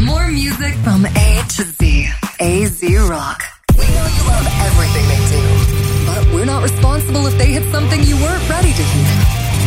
[0.00, 2.08] More music from A to Z.
[2.40, 3.44] AZ Rock.
[3.76, 5.42] We know you love everything they do,
[6.06, 9.12] but we're not responsible if they hit something you weren't ready to hear.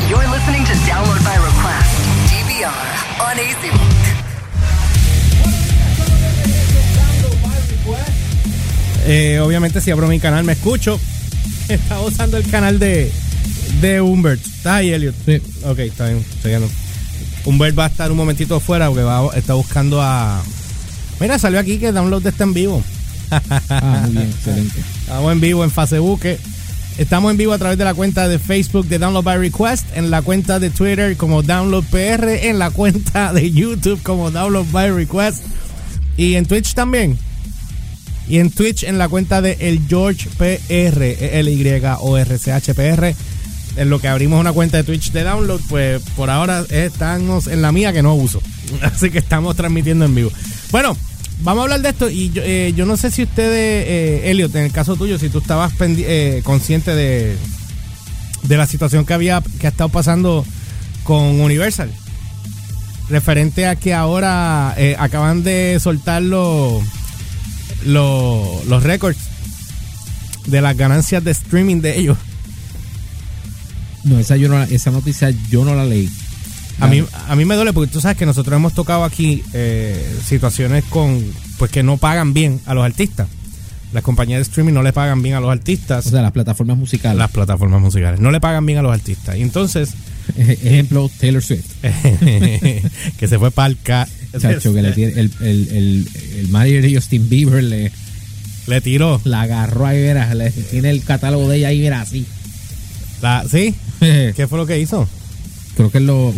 [0.10, 1.92] You're listening to Download by Request,
[2.34, 2.86] DVR,
[3.22, 3.96] on AZ Rock.
[9.06, 11.00] Eh, obviamente, si abro mi canal, me escucho.
[11.70, 13.12] Estaba usando el canal de,
[13.80, 14.44] de Humbert.
[14.44, 15.14] ¿Estás ahí, Elliot?
[15.24, 15.40] Sí.
[15.66, 16.26] Ok, está bien.
[16.42, 16.85] Seguimos.
[17.46, 20.42] Humbert va a estar un momentito fuera porque va, está buscando a.
[21.20, 22.84] Mira, salió aquí que Download está en vivo.
[23.70, 24.80] Ah, muy bien, excelente.
[25.02, 26.22] Estamos en vivo en Facebook.
[26.98, 30.12] Estamos en vivo a través de la cuenta de Facebook de Download by Request, en
[30.12, 34.92] la cuenta de Twitter como Download PR, en la cuenta de YouTube como Download by
[34.92, 35.44] Request
[36.18, 37.18] y en Twitch también.
[38.28, 42.52] Y en Twitch en la cuenta de El George PR, L Y O R C
[42.52, 43.16] H P R.
[43.78, 47.62] En lo que abrimos una cuenta de Twitch de Download, pues por ahora estamos en
[47.62, 48.42] la mía que no uso.
[48.82, 50.32] Así que estamos transmitiendo en vivo.
[50.72, 50.98] Bueno,
[51.40, 54.64] Vamos a hablar de esto y yo, eh, no sé si ustedes, eh, Elliot, en
[54.64, 57.38] el caso tuyo, si tú estabas eh, consciente de,
[58.44, 60.46] de la situación que había que ha estado pasando
[61.04, 61.92] con Universal,
[63.10, 66.84] referente a que ahora eh, acaban de soltar los
[67.86, 69.20] los los récords
[70.48, 72.18] de las ganancias de streaming de ellos.
[74.06, 76.10] No, esa, yo no, esa noticia yo no la leí.
[76.80, 80.16] A mí, a mí me duele porque tú sabes que nosotros hemos tocado aquí eh,
[80.26, 81.24] situaciones con
[81.58, 83.28] pues que no pagan bien a los artistas.
[83.94, 86.06] Las compañías de streaming no le pagan bien a los artistas.
[86.06, 87.18] O sea, las plataformas musicales.
[87.18, 89.38] las plataformas musicales no le pagan bien a los artistas.
[89.38, 89.92] Y entonces,
[90.38, 91.66] Ej- Ejemplo, Taylor Swift.
[93.18, 94.08] que se fue para el ca-
[94.40, 96.10] Chacho, que le tiene, el, el, el,
[96.40, 97.92] el manager de Justin Bieber le,
[98.68, 99.22] le tiró.
[99.24, 102.26] la agarró ahí, mira, le, tiene el catálogo de ella ahí, mira, así.
[103.26, 103.74] La, ¿Sí?
[104.00, 105.10] ¿Qué fue lo que hizo?
[105.76, 106.32] Creo que lo.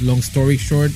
[0.00, 0.90] Long story short,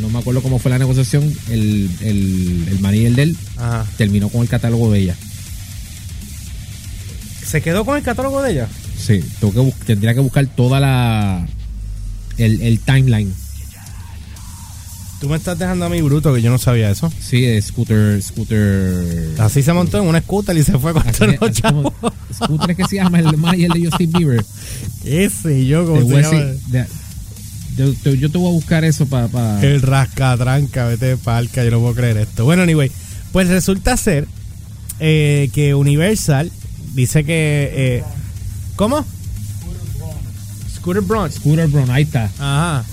[0.00, 1.22] no me acuerdo cómo fue la negociación.
[1.48, 3.86] El, el, el manager de él Ajá.
[3.96, 5.16] terminó con el catálogo de ella.
[7.46, 8.68] ¿Se quedó con el catálogo de ella?
[8.98, 11.46] Sí, tengo que tendría que buscar toda la.
[12.38, 13.32] El, el timeline.
[15.22, 17.08] Tú me estás dejando a mí bruto que yo no sabía eso.
[17.20, 18.20] Sí, de Scooter.
[18.20, 19.30] Scooter.
[19.38, 21.92] Así se montó en una scooter y se fue con todos los chavos.
[22.34, 24.44] Scooter es que se llama el manager de Justin Bieber.
[25.04, 26.38] Ese yo, como se llama?
[26.40, 26.86] de-
[27.76, 29.62] yo, te, yo te voy a buscar eso para.
[29.62, 32.44] El rascatranca, vete de palca, yo no puedo creer esto.
[32.44, 32.90] Bueno, anyway,
[33.30, 34.26] pues resulta ser
[34.98, 36.50] eh, que Universal
[36.94, 37.70] dice que.
[37.72, 38.04] eh,
[38.74, 39.06] ¿Cómo?
[40.74, 41.30] Scooter Braun.
[41.30, 42.24] Scooter Braun, ahí está.
[42.40, 42.84] Ajá.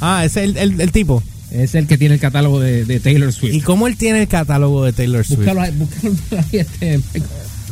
[0.00, 1.22] Ah, ese es el, el- el tipo.
[1.50, 3.64] Es el que tiene el catálogo de, de Taylor ¿Y Swift.
[3.64, 5.38] cómo él tiene el catálogo de Taylor Swift?
[5.38, 6.14] Búscalo ahí, búscalo
[6.52, 7.00] ahí, este,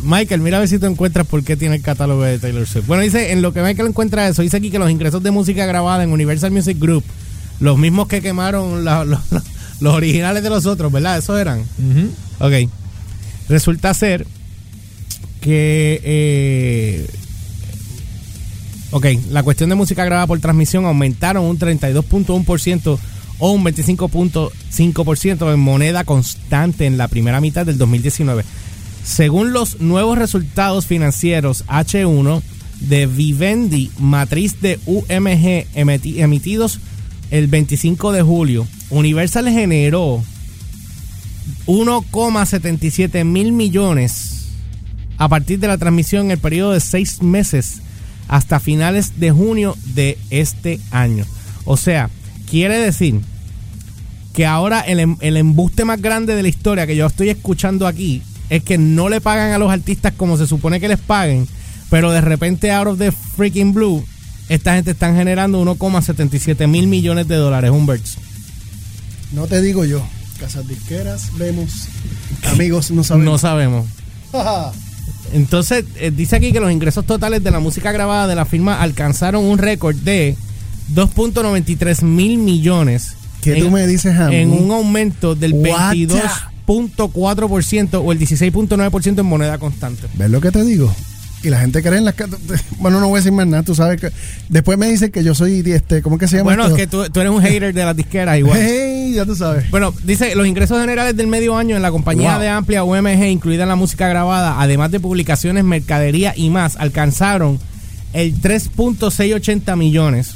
[0.02, 2.86] Michael, mira a ver si tú encuentras por qué tiene el catálogo de Taylor Swift.
[2.86, 5.66] Bueno, dice, en lo que Michael encuentra eso, dice aquí que los ingresos de música
[5.66, 7.04] grabada en Universal Music Group,
[7.60, 9.04] los mismos que quemaron la-
[9.80, 11.18] los, originales de los otros, ¿verdad?
[11.18, 11.60] Esos eran.
[11.60, 12.10] Ujú.
[12.40, 12.70] Ok.
[13.48, 14.26] Resulta ser
[15.40, 16.00] que.
[16.04, 17.06] eh,
[18.90, 22.98] ok, la cuestión de música grabada por transmisión aumentaron un 32.1%
[23.38, 28.44] o un 25.5% en moneda constante en la primera mitad del 2019.
[29.04, 32.42] Según los nuevos resultados financieros H1
[32.80, 36.80] de Vivendi, matriz de UMG emiti- emitidos
[37.30, 40.22] el 25 de julio, Universal generó
[41.66, 44.46] 1,77 mil millones
[45.18, 47.80] a partir de la transmisión en el periodo de seis meses
[48.28, 51.24] hasta finales de junio de este año.
[51.64, 52.10] O sea,
[52.48, 53.20] quiere decir
[54.32, 57.86] que ahora el, em- el embuste más grande de la historia que yo estoy escuchando
[57.86, 61.48] aquí es que no le pagan a los artistas como se supone que les paguen,
[61.90, 64.04] pero de repente out of the freaking blue,
[64.48, 68.18] esta gente están generando 1,77 mil millones de dólares, Humberts.
[69.32, 70.06] No te digo yo.
[70.38, 71.88] Casas disqueras, vemos.
[72.44, 73.32] Amigos, no sabemos.
[73.32, 73.86] No sabemos.
[75.32, 78.80] Entonces, eh, dice aquí que los ingresos totales de la música grabada de la firma
[78.80, 80.36] alcanzaron un récord de
[80.94, 83.14] 2.93 mil millones.
[83.42, 84.36] ¿Qué en, tú me dices a mí?
[84.36, 86.08] En un aumento del What the-
[86.66, 90.02] 22.4% o el 16.9% en moneda constante.
[90.14, 90.92] ¿Ves lo que te digo?
[91.42, 92.14] Y la gente cree en las...
[92.78, 94.10] Bueno, no voy a decir más nada, tú sabes que...
[94.48, 97.04] Después me dicen que yo soy, este, ¿cómo que se llama Bueno, es que tú,
[97.10, 98.58] tú eres un hater de las disqueras igual.
[98.60, 99.70] Hey, ya tú sabes.
[99.70, 102.40] Bueno, dice los ingresos generales del medio año en la compañía Wow.
[102.40, 107.60] de amplia UMG, incluida la música grabada, además de publicaciones, mercadería y más, alcanzaron
[108.12, 110.32] el 3.680 millones.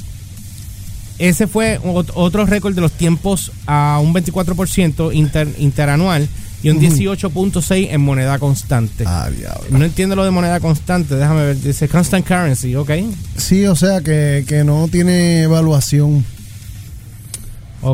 [1.20, 6.26] Ese fue ot- otro récord de los tiempos a un 24% inter- interanual
[6.62, 9.04] y un 18.6 en moneda constante.
[9.06, 9.78] Ah, diablo.
[9.78, 12.90] No entiendo lo de moneda constante, déjame ver, dice constant currency, ok.
[13.36, 16.24] Sí, o sea, que, que no tiene evaluación.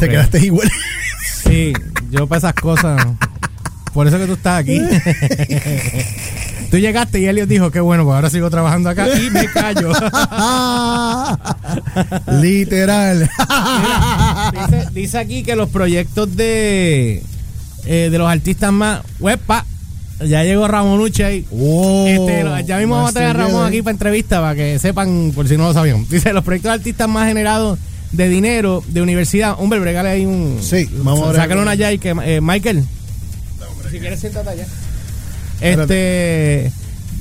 [0.00, 0.70] Te quedaste igual.
[1.44, 1.72] Sí,
[2.10, 3.06] yo para esas cosas.
[3.92, 4.80] Por eso que tú estás aquí.
[6.76, 9.92] tú llegaste y Elliot dijo, qué bueno, pues ahora sigo trabajando acá y me callo.
[12.42, 13.30] Literal.
[14.52, 17.22] dice, dice aquí que los proyectos de,
[17.86, 19.00] eh, de los artistas más...
[19.18, 19.64] Huepa,
[20.20, 21.46] ya llegó Ramón Uche ahí.
[21.50, 22.08] Wow.
[22.08, 25.48] Este, ya mismo vamos a traer a Ramón aquí para entrevista, para que sepan, por
[25.48, 26.06] si no lo sabían.
[26.10, 27.78] Dice, los proyectos de artistas más generados
[28.12, 29.54] de dinero de universidad.
[29.58, 30.58] Hombre, bregale ahí un...
[30.60, 31.36] Sí, vamos a ver.
[31.36, 32.10] Sácale una allá y que...
[32.10, 32.84] eh, Michael.
[33.90, 34.66] si quieres, siéntate allá.
[35.60, 36.72] Este...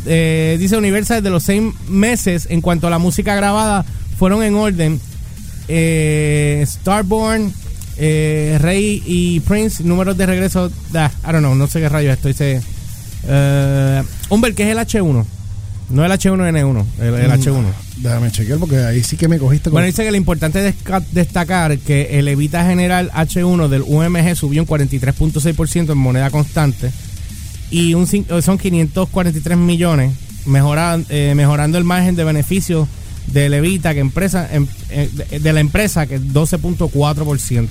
[0.06, 3.86] eh, dice Universal, de los seis meses en cuanto a la música grabada,
[4.18, 5.00] fueron en orden.
[5.68, 7.52] Eh, Starborn,
[7.98, 10.72] eh, Rey y Prince, números de regreso.
[10.94, 12.28] ah, I don't know, no sé qué rayos esto.
[12.28, 12.62] Dice.
[13.28, 15.26] Eh, hombre, ¿qué es el H1?
[15.88, 17.64] No el H1N1, el, el H1.
[17.98, 19.74] Déjame chequear porque ahí sí que me cogiste con.
[19.74, 20.76] Bueno, dice que lo importante es
[21.12, 26.92] destacar que el Evita General H1 del UMG subió un 43.6% en moneda constante
[27.72, 30.14] y un, cin- son 543 millones,
[30.46, 32.88] mejora- eh, mejorando el margen de beneficio
[33.28, 37.68] del Evita que empresa em- eh, de, de la empresa que es 12.4%.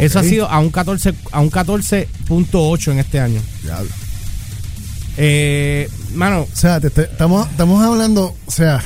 [0.00, 3.40] Eso ha sido a un 14 a un 14.8 en este año.
[3.62, 3.90] Diablo.
[5.18, 8.82] Eh, mano, O sea, te- te- estamos, estamos hablando, o sea,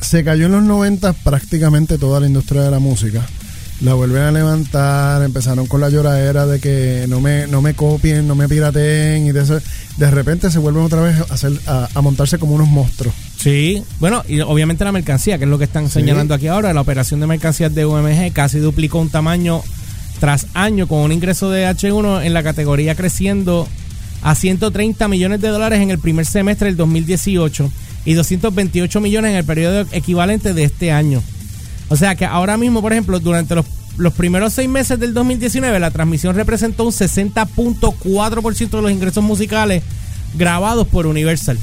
[0.00, 3.24] se cayó en los 90 prácticamente toda la industria de la música.
[3.82, 8.26] La vuelven a levantar, empezaron con la lloradera de que no me, no me copien,
[8.26, 9.60] no me pirateen y de eso.
[9.98, 13.14] De repente se vuelven otra vez a, hacer, a, a montarse como unos monstruos.
[13.38, 15.94] Sí, bueno, y obviamente la mercancía, que es lo que están Sí.
[16.00, 19.62] señalando aquí ahora, la operación de mercancías de UMG casi duplicó un tamaño
[20.20, 23.68] tras año con un ingreso de H1 en la categoría creciendo
[24.22, 27.70] a 130 millones de dólares en el primer semestre del 2018
[28.06, 31.22] y 228 millones en el periodo equivalente de este año.
[31.88, 33.66] O sea que ahora mismo, por ejemplo, durante los,
[33.96, 39.82] los primeros seis meses del 2019, la transmisión representó un 60.4% de los ingresos musicales
[40.34, 41.58] grabados por Universal.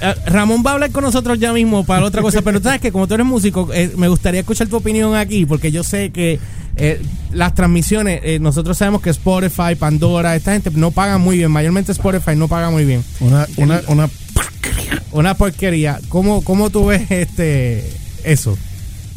[0.00, 2.90] Eh, Ramón va a hablar con nosotros ya mismo para otra cosa, pero sabes que
[2.90, 6.40] como tú eres músico, eh, me gustaría escuchar tu opinión aquí, porque yo sé que
[6.76, 7.00] eh,
[7.32, 11.92] las transmisiones, eh, nosotros sabemos que Spotify, Pandora, esta gente no pagan muy bien, mayormente
[11.92, 13.04] Spotify no paga muy bien.
[13.20, 14.10] Una, una, una
[15.12, 16.00] Una porquería.
[16.08, 17.88] ¿Cómo, cómo tú ves este
[18.24, 18.56] eso?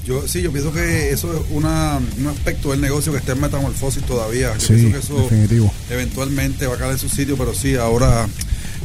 [0.06, 3.42] Yo, sí, yo pienso que eso es una, un aspecto del negocio que está en
[3.42, 4.54] metamorfosis todavía.
[4.58, 5.74] Yo Sí, pienso que eso definitivo.
[5.90, 8.26] eventualmente va a caer en su sitio, pero sí, ahora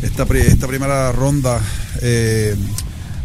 [0.03, 1.61] esta, esta primera ronda
[2.01, 2.57] eh,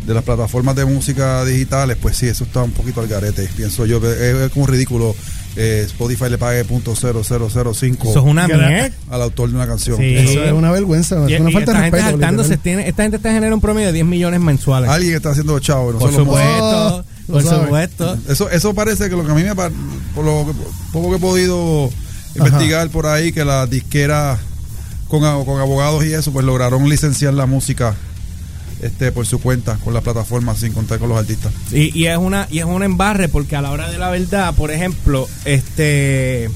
[0.06, 3.50] de las plataformas de música digitales, pues sí, eso está un poquito al garete.
[3.58, 5.16] Pienso yo es, es como ridículo
[5.58, 8.90] eh, Spotify le pague .0005 Eso es una mierda.
[9.10, 9.98] al autor de una canción.
[9.98, 10.16] Sí.
[10.16, 12.12] Eso es una vergüenza, Y, es una y falta esta de gente respeto.
[12.12, 12.64] saltándose, literal.
[12.64, 14.90] tiene, esta gente está generando un promedio de 10 millones mensuales.
[14.90, 18.18] Alguien está haciendo chavo, no por supuesto, Lo por supuesto.
[18.30, 20.54] Eso, eso parece que lo que a mí me por lo que-
[20.94, 21.90] poco que he podido
[22.36, 24.40] investigar por ahí, que las disqueras
[25.08, 27.96] con, con abogados y eso, pues lograron licenciar la música
[28.82, 31.52] este por su cuenta con las plataformas sin contar con los artistas.
[31.72, 34.54] Y, y es una y es un embarre porque a la hora de la verdad,
[34.56, 36.50] por ejemplo, este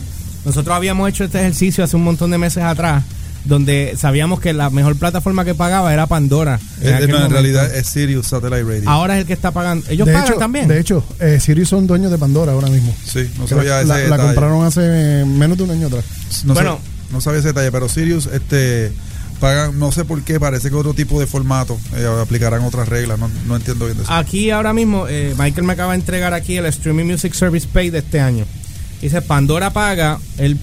[0.45, 3.03] nosotros habíamos hecho este ejercicio hace un montón de meses atrás
[3.43, 6.59] donde sabíamos que la mejor plataforma que pagaba era Pandora.
[6.81, 8.87] Eh, eh, no, en realidad es Sirius Satellite Radio.
[8.89, 9.83] ahora es el que está pagando.
[9.89, 10.67] Ellos de pagan hecho, también.
[10.67, 12.95] De hecho, eh, Sirius son dueños de Pandora ahora mismo.
[13.03, 16.05] sí, no Que sabía la, ese la- la compraron hace menos de un año atrás.
[16.45, 16.77] No, Bueno.
[16.77, 18.91] sab- no sabía ese detalle, pero Sirius este
[19.41, 23.19] pagan, no sé por qué, parece que otro tipo de formato eh, aplicarán otras reglas,
[23.19, 24.13] no, no entiendo bien de eso.
[24.13, 27.89] Aquí ahora mismo, eh, Michael me acaba de entregar aquí el Streaming Music Service Pay
[27.89, 28.45] de este año.
[29.01, 30.57] Dice, Pandora paga el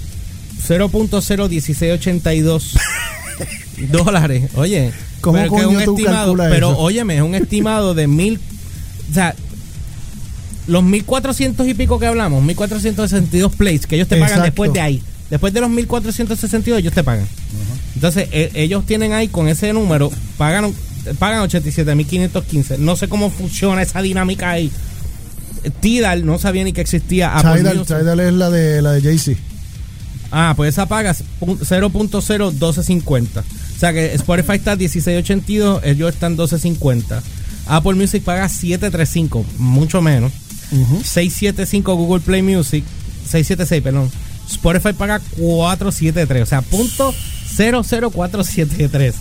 [0.66, 2.78] 0.01682
[3.90, 4.50] dólares.
[4.54, 6.78] Oye, ¿Cómo pero que es un tú estimado, pero eso?
[6.78, 8.40] óyeme, es un estimado de mil,
[9.10, 9.34] o sea,
[10.68, 14.44] los 1400 y pico que hablamos, 1462 plays que ellos te pagan Exacto.
[14.44, 15.02] después de ahí.
[15.30, 17.26] Después de los 1462 ellos te pagan.
[17.94, 20.72] Entonces, e- ellos tienen ahí con ese número, pagan,
[21.18, 22.78] pagan 87.515.
[22.78, 24.70] No sé cómo funciona esa dinámica ahí.
[25.80, 27.36] Tidal, no sabía ni que existía.
[27.36, 27.98] Apple Tidal, Music.
[27.98, 29.38] Tidal es la de la de Jay-Z.
[30.30, 33.40] Ah, pues esa paga pun- 0.01250.
[33.40, 37.22] O sea que Spotify está 1682, ellos están 1250.
[37.66, 40.32] Apple Music paga 735, mucho menos.
[40.70, 41.00] Ujú.
[41.02, 42.84] 675 Google Play Music,
[43.24, 44.10] 676, perdón.
[44.50, 47.14] Spotify paga 473, o sea, punto
[47.56, 49.14] 00473.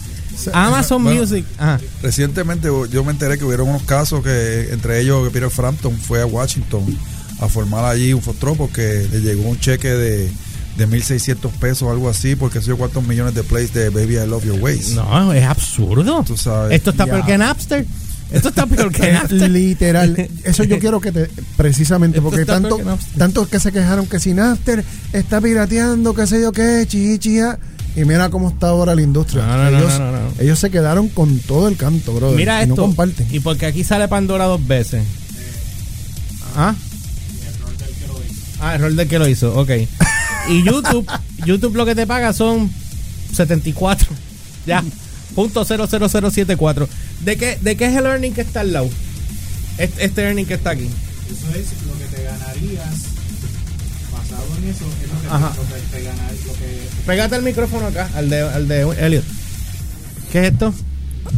[0.54, 1.20] Amazon bueno.
[1.20, 5.50] Music, ah, Recientemente yo me enteré que hubieron unos casos que entre ellos que Peter
[5.50, 6.86] Frampton fue a Washington
[7.40, 10.32] a formar allí un fostró porque le llegó un cheque de,
[10.78, 14.46] de 1.600 pesos algo así porque sé cuántos millones de plays de Baby I Love
[14.46, 14.92] Your Ways.
[14.92, 16.24] no, es absurdo.
[16.26, 16.76] Tú sabes.
[16.76, 17.14] Esto está Ya.
[17.14, 17.86] peor que Napster.
[18.32, 19.50] Esto está peor que Napster.
[19.50, 20.30] Literal.
[20.44, 21.30] Eso yo quiero que te.
[21.56, 25.40] Precisamente, Esto porque está tanto, peor que tantos que se quejaron que si Napster está
[25.40, 27.58] pirateando, qué sé yo qué, chichia.
[27.96, 29.46] Y mira cómo está ahora la industria.
[29.46, 30.32] No, no, ellos, no, no, no.
[30.40, 32.38] ellos se quedaron con todo el canto, brother.
[32.38, 32.76] Mira y esto.
[32.76, 33.28] No comparten.
[33.32, 35.04] Y porque aquí sale Pandora dos veces.
[36.56, 36.76] ¿Ah?
[38.60, 39.72] Ah, error del que lo hizo, ok.
[40.50, 41.08] Y YouTube,
[41.46, 42.70] YouTube lo que te paga son
[43.34, 44.08] 74.
[44.66, 44.84] Ya.
[45.36, 46.90] Punto 00074.
[47.24, 48.90] ¿De qué, ¿De qué es el earning que está al lado?
[49.78, 50.86] Este, este earning que está aquí.
[50.86, 52.96] Eso es lo que te ganarías
[54.12, 55.52] basado en eso, es lo que, Ajá.
[55.52, 59.24] te, te lo que- Pégate el micrófono acá, al de, al de Elliot.
[60.32, 60.74] ¿Qué es esto?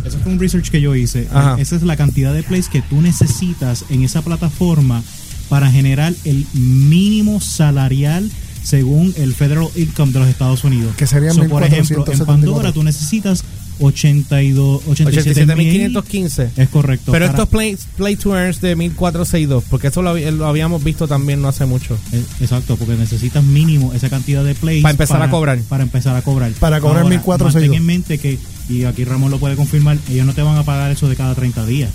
[0.05, 1.27] Eso fue un research que yo hice.
[1.31, 1.55] Ajá.
[1.59, 5.03] Esa es la cantidad de plays que tú necesitas en esa plataforma
[5.49, 8.29] para generar el mínimo salarial
[8.63, 10.95] según el Federal Income de los Estados Unidos.
[10.95, 12.25] Que serían So, por ejemplo, en 1474.
[12.25, 13.43] Pandora tú necesitas
[13.79, 16.49] 82, 87.515.
[16.57, 17.11] Es correcto.
[17.11, 21.07] Pero para- estos play, play to earns de 1462, porque eso lo, lo habíamos visto
[21.07, 21.97] también no hace mucho.
[22.11, 25.59] Eh, Exacto, porque necesitas mínimo esa cantidad de plays Para empezar a cobrar.
[25.69, 26.51] Para empezar a cobrar.
[26.53, 27.69] Para cobrar Ahora, 1462.
[27.69, 28.37] Mantén en mente que,
[28.69, 31.35] y aquí Ramón lo puede confirmar, ellos no te van a pagar eso de cada
[31.35, 31.91] 30 días.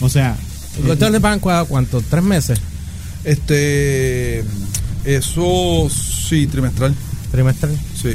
[0.00, 0.36] O sea,
[0.84, 2.00] eh, ¿Ustedes le pagan cuánto?
[2.08, 2.60] ¿Tres meses?
[3.24, 4.44] Este.
[5.04, 6.94] Eso sí, trimestral.
[7.30, 7.76] ¿Trimestral?
[8.00, 8.10] Sí.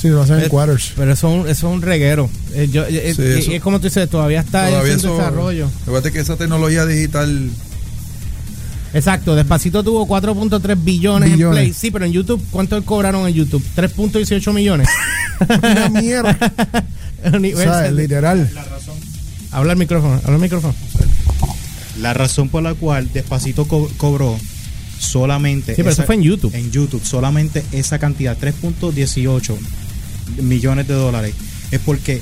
[0.00, 0.92] Sí, lo hacen en Eh, quarters.
[0.96, 2.30] Pero eso es un, eso es un reguero.
[2.54, 5.70] Eh, yo- eh, Sí, eh, eso- es como tú dices, todavía está Todavía en desarrollo.
[5.84, 7.50] Recuerda que esa tecnología digital.
[8.92, 11.58] Exacto, Despacito tuvo 4.3 billones, Billones.
[11.58, 11.74] en play.
[11.74, 13.62] Sí, pero en YouTube, ¿cuánto cobraron en YouTube?
[13.76, 14.88] 3.18 millones.
[15.62, 16.36] Una mierda.
[17.22, 17.82] O Universal.
[17.82, 18.50] sea, literal.
[19.52, 20.74] Habla el micrófono, habla el micrófono.
[22.00, 24.38] la razón por la cual Despacito co- cobró
[24.98, 25.74] solamente.
[25.74, 26.54] Sí, pero eso fue en YouTube.
[26.54, 29.58] En YouTube, solamente esa cantidad, 3.18
[30.42, 31.34] millones de dólares,
[31.70, 32.20] es porque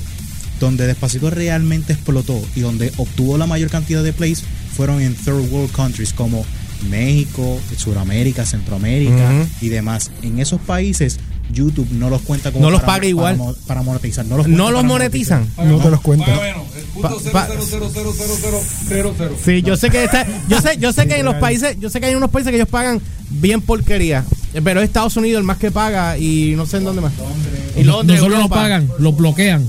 [0.59, 4.43] donde Despacito realmente explotó y donde obtuvo la mayor cantidad de plays
[4.75, 6.45] fueron en third world countries como
[6.89, 10.11] México, Sudamérica, Centroamérica y demás.
[10.21, 11.19] En esos países
[11.51, 13.35] YouTube no los cuenta como No los para- paga igual.
[13.37, 14.25] para, mo- para monetizar.
[14.25, 15.47] No los, ¿No cuenta los monetizan?
[15.57, 15.99] No te los
[17.31, 17.47] pa-
[19.43, 21.99] Sí, yo sé que está, yo sé, yo sé que en los países, yo sé
[21.99, 24.25] que hay unos países que ellos pagan bien porquería,
[24.63, 27.13] pero es Estados Unidos el más que paga y no sé en dónde más.
[27.75, 29.67] Y no, no solo lo pagan, lo bloquean.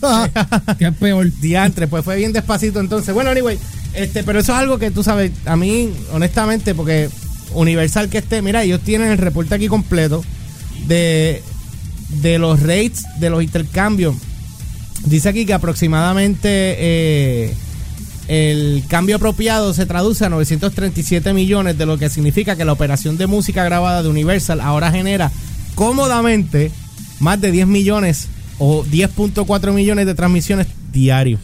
[0.78, 1.30] Que es peor.
[1.40, 3.12] Diantre, pues fue bien despacito entonces.
[3.14, 3.58] Bueno, anyway,
[3.94, 7.08] este, pero eso es algo que tú sabes, a mí, honestamente, porque
[7.52, 10.22] Universal que esté, mira, ellos tienen el reporte aquí completo
[10.86, 11.42] de,
[12.20, 14.14] de los rates de los intercambios.
[15.04, 17.54] Dice aquí que aproximadamente eh,
[18.28, 23.16] el cambio apropiado se traduce a 937 millones, de lo que significa que la operación
[23.16, 25.30] de música grabada de Universal ahora genera
[25.74, 26.70] cómodamente
[27.20, 28.26] más de 10 millones
[28.58, 31.38] o 10.4 millones de transmisiones diario.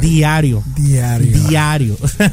[0.00, 0.62] Diario.
[0.76, 1.48] diario.
[1.48, 1.96] Diario.
[2.02, 2.32] O sea,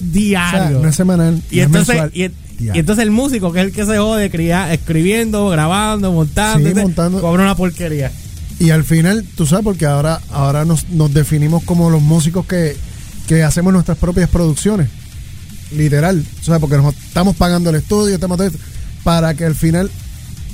[0.00, 0.80] diario.
[0.80, 1.42] no es semanal.
[1.50, 2.30] y, no entonces, y,
[2.78, 6.82] entonces el músico, que es el que se jode cría- escribiendo, grabando, montando, Sí, entonces,
[6.84, 7.20] montando.
[7.20, 8.12] cobra una porquería.
[8.58, 12.76] Y al final, tú sabes, porque ahora, ahora nos, nos definimos como los músicos que,
[13.26, 14.88] que hacemos nuestras propias producciones.
[15.72, 16.22] Literal.
[16.40, 18.58] O sea, porque nos estamos pagando el estudio, estamos todo esto,
[19.02, 19.90] para que al final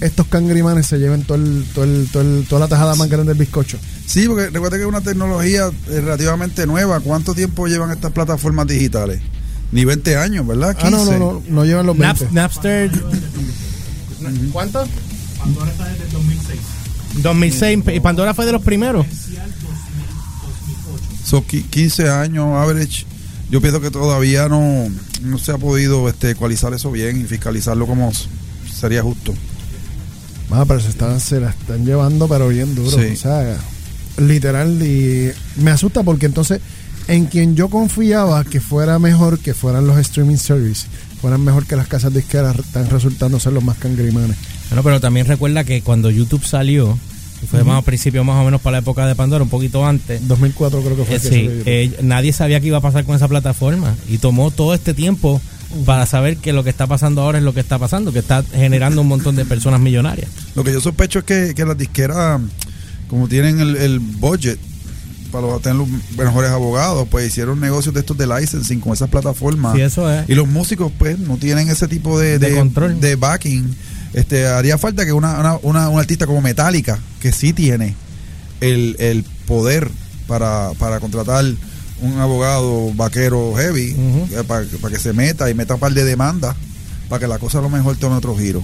[0.01, 3.33] estos cangrimanes se lleven todo el, todo el, todo el- toda la tajada más grande
[3.33, 3.79] del bizcocho.
[4.07, 7.01] Sí, porque recuerda que es una tecnología eh, relativamente nueva.
[7.01, 9.21] ¿Cuánto tiempo llevan estas plataformas digitales?
[9.73, 10.77] Ni 20 años, ¿verdad?
[10.81, 11.19] Ah, no, 15.
[11.19, 12.27] no, no, no llevan los 20.
[12.27, 12.91] Naps- Napster.
[14.53, 14.87] ¿Cuánto?
[15.39, 16.61] Pandora está desde el 2006.
[17.23, 17.79] 2006.
[17.95, 19.07] Y Pandora fue de los primeros.
[21.25, 23.05] Son qui- 15 años, average.
[23.51, 24.87] Yo pienso que todavía no,
[25.23, 28.13] no se ha podido este, ecualizar eso bien y fiscalizarlo como
[28.73, 29.35] sería justo.
[30.51, 32.91] Ah, pero se, están, se la están llevando, pero bien duro.
[32.91, 33.13] Sí.
[33.13, 33.57] O sea,
[34.19, 34.81] literal.
[34.83, 36.61] Y me asusta porque entonces,
[37.09, 40.87] en quien yo confiaba que fuera mejor que fueran los streaming service,
[41.21, 44.37] fueran mejor que las casas disqueras, están resultando ser los más cangrimanes.
[44.71, 46.99] Bueno, pero también recuerda que cuando YouTube salió,
[47.51, 50.27] fue más a principio más o menos para la época de Pandora, un poquito antes.
[50.27, 51.17] 2004 creo que fue.
[51.17, 54.51] eh, que sí, eh, nadie sabía qué iba a pasar con esa plataforma y tomó
[54.51, 55.41] todo este tiempo
[55.85, 58.43] para saber que lo que está pasando ahora es lo que está pasando, que está
[58.55, 60.29] generando un montón de personas millonarias.
[60.55, 62.41] Lo que yo sospecho es que, que las disqueras,
[63.09, 64.59] como tienen el, el budget
[65.33, 69.75] para tener los mejores abogados, pues hicieron negocios de estos de licensing con esas plataformas.
[69.75, 70.27] Sí, eso es.
[70.29, 72.99] Y los músicos, pues, no tienen ese tipo de, De control.
[73.01, 73.75] de backing.
[74.13, 77.95] Este, haría falta que una, una, una, una artista como Metallica, que sí tiene
[78.61, 79.91] el, el poder
[80.27, 81.45] para, para contratar
[82.01, 84.29] un abogado vaquero heavy, Ujú.
[84.39, 86.55] eh, para, para que se meta y meta un par de demandas,
[87.09, 88.63] para que la cosa a lo mejor tome otro giro.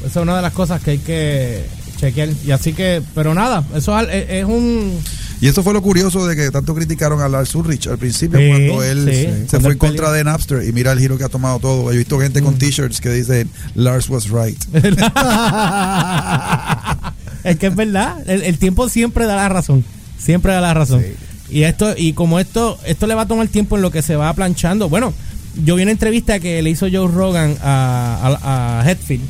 [0.00, 1.64] Esa es una de las cosas que hay que
[1.98, 2.28] chequear.
[2.44, 4.98] Y así que, pero nada, eso es, es un...
[5.44, 8.48] Y eso fue lo curioso de que tanto criticaron a Lars Ulrich al principio Sí,
[8.48, 9.16] cuando él sí.
[9.16, 11.92] se Cuando fue en contra de Napster y mira el giro que ha tomado todo.
[11.92, 12.44] He visto gente Mm.
[12.44, 14.58] con t-shirts que dicen Lars was right.
[17.44, 19.84] es que es verdad, el, el tiempo siempre da la razón,
[20.18, 21.04] siempre da la razón.
[21.50, 24.16] Y esto y como esto esto le va a tomar tiempo en lo que se
[24.16, 24.88] va planchando.
[24.88, 25.12] Bueno,
[25.62, 29.22] yo vi una entrevista que le hizo Joe Rogan a, a, a Hetfield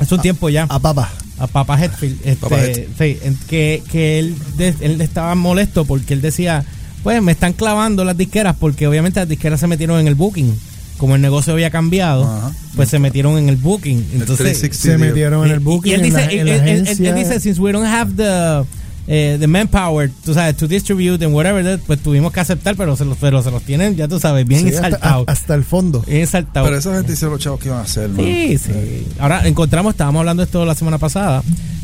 [0.00, 0.64] hace un tiempo ya.
[0.68, 1.10] A papá.
[1.38, 2.96] A Papa Hetfield, este, Papa Hetfield.
[2.98, 6.64] sí, que, que él, él estaba molesto porque él decía,
[7.02, 10.58] pues me están clavando las disqueras porque obviamente las disqueras se metieron en el booking.
[10.98, 12.52] Como el negocio había cambiado, Ajá.
[12.74, 13.98] pues se metieron en el booking.
[14.14, 16.46] Entonces, 360 Se metieron en el y- booking, y él en dice, la, en él-
[16.46, 18.66] la él- él- él dice, since we don't have the,
[19.08, 22.96] eh, the manpower, tú sabes, to distribute and whatever, that, pues tuvimos que aceptar, pero
[22.96, 25.24] se los, pero se los tienen, ya tú sabes, bien Sí, hasta, exaltados.
[25.28, 26.02] hasta el fondo.
[26.06, 26.68] Bien exaltados.
[26.68, 28.24] Pero esa gente hicieron los chavos que iban a hacer, man.
[28.24, 29.06] Sí, sí.
[29.18, 31.42] Ahora encontramos, estábamos hablando de esto la semana pasada,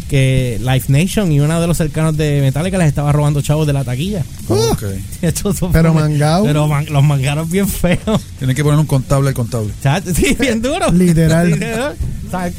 [0.08, 3.72] que Life Nation y uno de los cercanos de Metallica les estaba robando chavos de
[3.72, 4.22] la taquilla.
[4.48, 4.82] Ok.
[5.22, 6.44] Eso fue- Pero mangao.
[6.44, 8.20] Pero man- los mangaron bien feos.
[8.38, 9.72] Tienen que poner un contable al contable.
[10.14, 10.90] Sí, bien duro.
[10.92, 11.58] Literal.
[12.30, 12.52] Chat.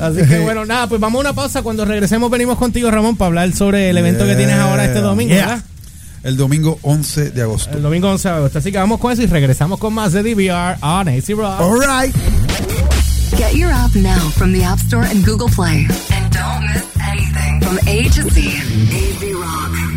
[0.00, 1.62] Así que bueno, nada, pues vamos a una pausa.
[1.62, 5.34] Cuando regresemos venimos contigo, Ramón, para hablar sobre el evento que tienes ahora este domingo,
[5.34, 5.46] Yeah.
[5.46, 5.64] ¿verdad?
[6.22, 7.76] El domingo 11 de agosto.
[7.76, 8.58] El domingo 11 de agosto.
[8.58, 11.60] Así que vamos con eso y regresamos con más de DVR on AC Rock.
[11.60, 12.14] All right.
[13.38, 15.86] Get your app now from the App Store and Google Play.
[16.10, 18.48] And don't miss anything from A to Z.
[18.48, 19.89] AZ Rock.